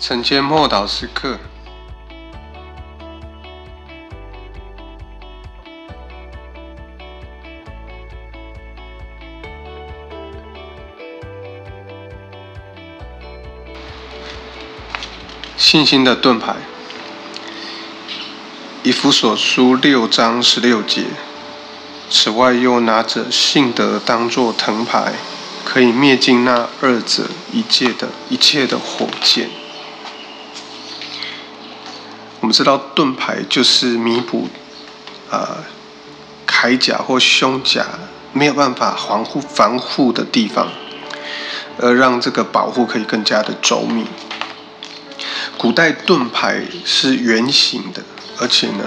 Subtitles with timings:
[0.00, 1.38] 晨间默祷时刻，
[15.58, 16.56] 信心的盾牌，
[18.82, 21.04] 以弗所书六章十六节。
[22.08, 25.12] 此外，又拿着信德当作藤牌，
[25.62, 29.50] 可以灭尽那二者一切的一切的火箭。
[32.40, 34.48] 我们知道盾牌就是弥补
[35.30, 35.64] 啊
[36.46, 37.86] 铠甲或胸甲
[38.32, 40.68] 没有办法防护防护的地方，
[41.78, 44.06] 而让这个保护可以更加的周密。
[45.56, 48.02] 古代盾牌是圆形的，
[48.38, 48.84] 而且呢，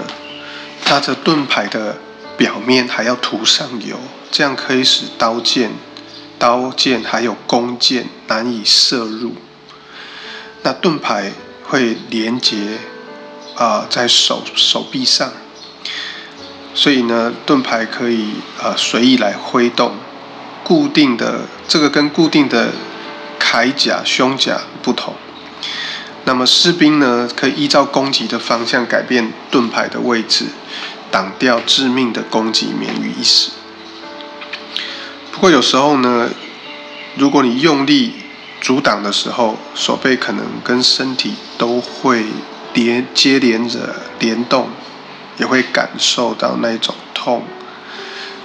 [0.84, 1.96] 它的盾牌的。
[2.36, 3.96] 表面还要涂上油，
[4.32, 5.70] 这样可以使刀剑、
[6.36, 9.36] 刀剑还有弓箭难以射入。
[10.64, 11.30] 那盾牌
[11.62, 12.80] 会连接
[13.56, 15.32] 啊在手手臂上，
[16.74, 19.94] 所以呢盾牌可以呃随意来挥动。
[20.62, 22.72] 固定的这个跟固定的
[23.38, 25.14] 铠甲、胸甲不同。
[26.24, 30.46] 那么士兵呢可以依照攻击的方向改变盾牌的位置。
[31.10, 33.52] 挡掉致命的攻击，免于一死。
[35.30, 36.28] 不过有时候呢，
[37.16, 38.14] 如果你用力
[38.60, 42.24] 阻挡的时候，手背可能跟身体都会
[42.74, 44.68] 连接连着联动，
[45.38, 47.44] 也会感受到那种痛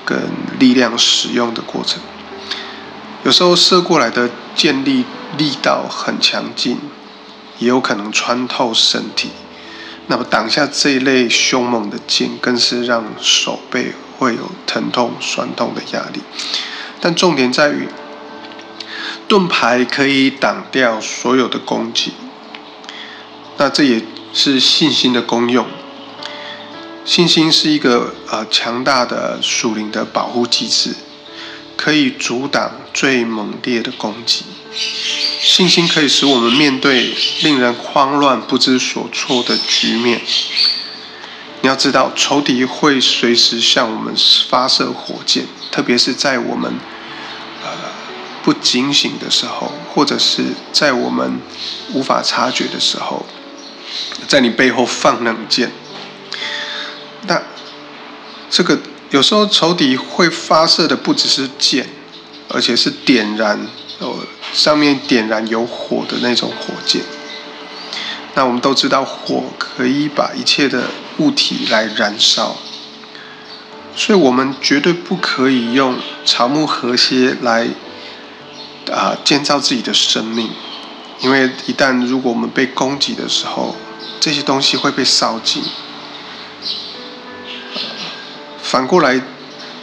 [0.06, 0.18] 跟
[0.60, 2.02] 力量使用的过程。
[3.24, 5.04] 有时候射过来的箭力
[5.38, 6.80] 力道很强劲，
[7.58, 9.32] 也有可能穿透身体。
[10.08, 16.22] 那么挡下这一类凶猛的剑，更是让手背会有疼痛、酸痛的压力。
[17.02, 17.88] 但重点在于，
[19.28, 22.14] 盾牌可以挡掉所有的攻击。
[23.58, 24.02] 那这也
[24.34, 25.66] 是信心的功用。
[27.06, 30.96] 信心是一个呃强大的属灵的保护机制，
[31.76, 34.44] 可以阻挡最猛烈的攻击。
[35.42, 40.22] 信心可以使我们面对令人慌乱、不知所措的局面。
[41.62, 44.14] 你要知道，仇敌会随时向我们
[44.48, 46.72] 发射火箭，特别是在我们
[47.64, 47.70] 呃
[48.44, 51.42] 不警醒的时候，或者是在我们
[51.94, 53.26] 无法察觉的时候，
[54.28, 55.72] 在你背后放冷箭。
[57.28, 57.42] 那
[58.50, 58.80] 这个
[59.10, 61.88] 有时候仇敌会发射的不只是箭，
[62.50, 63.68] 而且是点燃。
[64.00, 64.16] 哦，
[64.54, 67.02] 上面点燃有火的那种火箭。
[68.34, 70.86] 那我们都知道，火可以把一切的
[71.18, 72.56] 物体来燃烧，
[73.94, 77.68] 所以我们绝对不可以用草木和谐来
[78.90, 80.50] 啊建造自己的生命，
[81.22, 83.76] 因为一旦如果我们被攻击的时候，
[84.20, 85.64] 这些东西会被烧尽。
[88.62, 89.22] 反过来，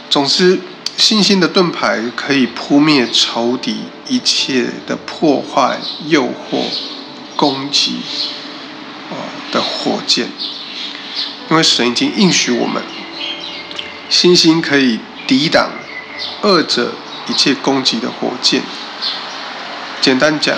[0.09, 0.59] 总之。
[0.97, 5.77] 信心的盾牌可以扑灭仇敌一切的破坏、
[6.07, 6.63] 诱惑、
[7.35, 7.97] 攻击，
[9.51, 10.27] 的火箭。
[11.51, 12.81] 因为神已经应许我们，
[14.09, 15.69] 信心可以抵挡
[16.41, 16.95] 二者
[17.27, 18.63] 一切攻击的火箭。
[20.01, 20.57] 简单讲，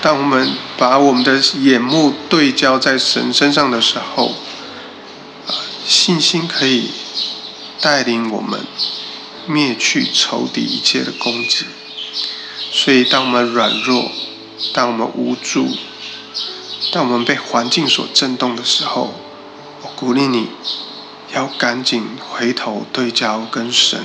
[0.00, 4.34] 当我们把我们的眼目对焦在神身上的时候，
[5.86, 6.90] 信心可以
[7.80, 8.60] 带领我们。
[9.50, 11.64] 灭去仇敌一切的攻击，
[12.70, 14.12] 所以当我们软弱，
[14.74, 15.70] 当我们无助，
[16.92, 19.14] 当我们被环境所震动的时候，
[19.80, 20.48] 我鼓励你
[21.32, 24.04] 要赶紧回头对焦跟神，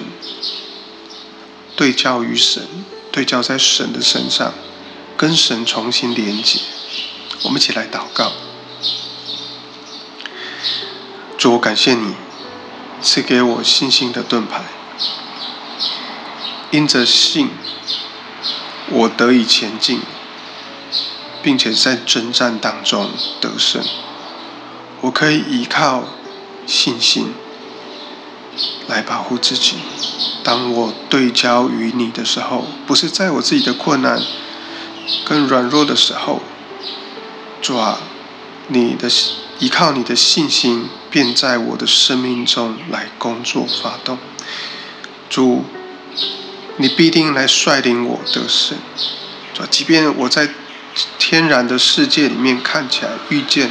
[1.76, 2.66] 对焦于神，
[3.12, 4.54] 对焦在神的身上，
[5.24, 6.60] 跟神重新连接。
[7.44, 8.34] 我们一起来祷告，
[11.38, 12.14] 主，我感谢你
[13.02, 14.66] 赐给我信心的盾牌。
[16.72, 17.52] 因着信，
[18.90, 20.02] 我得以前进，
[21.42, 23.10] 并且在征战当中
[23.40, 23.82] 得胜。
[25.00, 26.04] 我可以依靠
[26.68, 27.34] 信心
[28.90, 29.78] 来保护自己。
[30.44, 34.22] 当我对焦于你的时候，不是在我自己的困难
[35.26, 36.42] 跟软弱的时候，
[37.62, 38.00] 主啊，
[38.68, 39.10] 你的
[39.60, 44.18] 依靠你的信心，便在我的生命中来工作发动。
[45.30, 45.66] 主。
[46.78, 48.76] 你必定来率领我得胜，
[49.54, 50.50] 说，即便我在
[51.20, 53.70] 天然的世界里面看起来遇见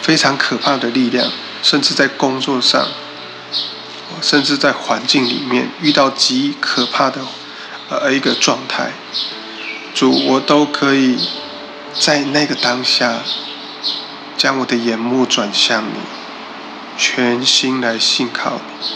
[0.00, 2.86] 非常可怕的力量，甚至在工作上，
[4.22, 7.20] 甚至在环境里面遇到极可怕的
[7.88, 8.92] 呃一个状态，
[9.94, 11.16] 主，我都可以
[11.94, 13.20] 在那个当下，
[14.36, 16.00] 将我的眼目转向你，
[16.98, 18.86] 全心来信靠你。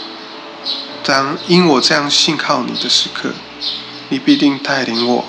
[1.01, 3.31] 当因我这样信靠你的时刻，
[4.09, 5.25] 你必定带领我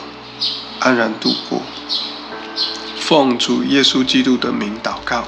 [0.80, 1.62] 安然度过。
[2.98, 5.24] 奉主耶稣基督的名祷告，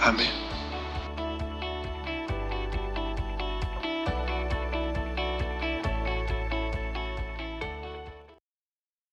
[0.00, 0.41] 阿门。